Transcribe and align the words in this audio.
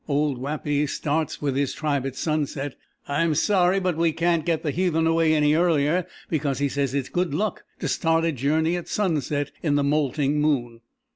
Old 0.07 0.39
Wapi 0.39 0.87
starts 0.89 1.43
with 1.43 1.55
his 1.55 1.73
tribe 1.75 2.07
at 2.07 2.15
sunset. 2.15 2.73
I'm 3.07 3.35
sorry, 3.35 3.79
but 3.79 3.95
we 3.97 4.11
can't 4.11 4.43
get 4.47 4.63
the 4.63 4.71
heathen 4.71 5.05
away 5.05 5.35
any 5.35 5.53
earlier 5.53 6.07
because 6.27 6.57
he 6.57 6.69
says 6.69 6.95
it's 6.95 7.07
good 7.09 7.35
luck 7.35 7.65
to 7.81 7.87
start 7.87 8.25
a 8.25 8.31
journey 8.31 8.75
at 8.75 8.87
sunset 8.87 9.51
in 9.61 9.75
the 9.75 9.83
moulting 9.83 10.39
moon. 10.41 10.81